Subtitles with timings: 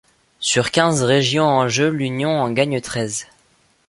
[0.39, 3.27] Sur quinze régions en jeu, L'Union en gagne treize.